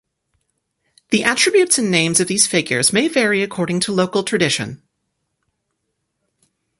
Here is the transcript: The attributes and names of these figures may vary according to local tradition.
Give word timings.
The 1.11 1.23
attributes 1.23 1.77
and 1.77 1.91
names 1.91 2.19
of 2.19 2.27
these 2.27 2.47
figures 2.47 2.91
may 2.91 3.07
vary 3.07 3.43
according 3.43 3.81
to 3.81 3.91
local 3.91 4.23
tradition. 4.23 4.81